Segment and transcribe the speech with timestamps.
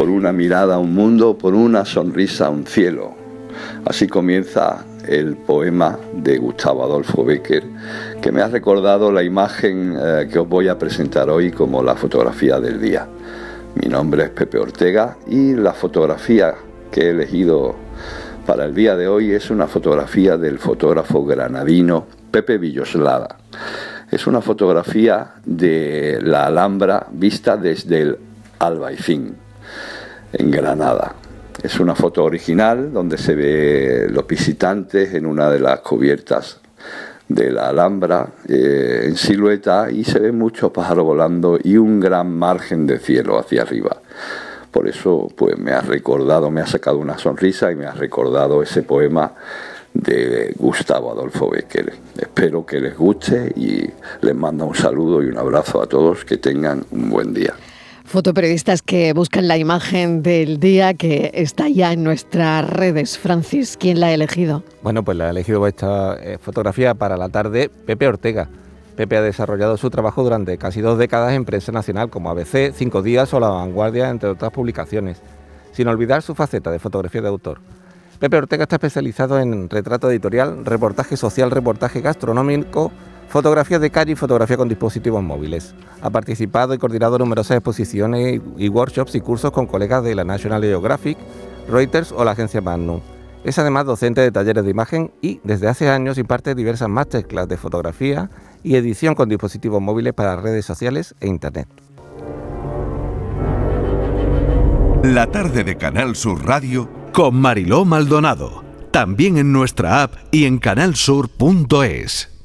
[0.00, 3.12] por una mirada a un mundo, por una sonrisa a un cielo.
[3.84, 7.64] Así comienza el poema de Gustavo Adolfo Becker,
[8.22, 11.96] que me ha recordado la imagen eh, que os voy a presentar hoy como la
[11.96, 13.06] fotografía del día.
[13.74, 16.54] Mi nombre es Pepe Ortega y la fotografía
[16.90, 17.74] que he elegido
[18.46, 23.36] para el día de hoy es una fotografía del fotógrafo granadino Pepe Villoslada.
[24.10, 28.18] Es una fotografía de la Alhambra vista desde el
[28.60, 29.49] Albaicín,
[30.32, 31.14] en Granada.
[31.62, 36.60] Es una foto original donde se ve los visitantes en una de las cubiertas
[37.28, 42.36] de la Alhambra eh, en silueta y se ven muchos pájaros volando y un gran
[42.36, 43.96] margen de cielo hacia arriba.
[44.70, 48.62] Por eso pues me ha recordado, me ha sacado una sonrisa y me ha recordado
[48.62, 49.32] ese poema
[49.92, 51.92] de Gustavo Adolfo Becker.
[52.18, 53.88] Espero que les guste y
[54.22, 57.54] les mando un saludo y un abrazo a todos, que tengan un buen día.
[58.10, 63.16] Fotoperiodistas que buscan la imagen del día que está ya en nuestras redes.
[63.16, 64.64] Francis, ¿quién la ha elegido?
[64.82, 68.48] Bueno, pues la ha elegido esta eh, fotografía para la tarde Pepe Ortega.
[68.96, 73.00] Pepe ha desarrollado su trabajo durante casi dos décadas en prensa nacional como ABC, Cinco
[73.00, 75.22] Días o La Vanguardia, entre otras publicaciones,
[75.70, 77.60] sin olvidar su faceta de fotografía de autor.
[78.18, 82.90] Pepe Ortega está especializado en retrato editorial, reportaje social, reportaje gastronómico,
[83.30, 85.74] fotografía de calle y fotografía con dispositivos móviles.
[86.02, 90.62] Ha participado y coordinado numerosas exposiciones y workshops y cursos con colegas de la National
[90.62, 91.16] Geographic,
[91.68, 93.00] Reuters o la agencia Magnum.
[93.44, 97.56] Es además docente de talleres de imagen y desde hace años imparte diversas masterclass de
[97.56, 98.28] fotografía
[98.62, 101.68] y edición con dispositivos móviles para redes sociales e Internet.
[105.04, 108.64] La tarde de Canal Sur Radio con Mariló Maldonado.
[108.90, 112.39] También en nuestra app y en canalsur.es.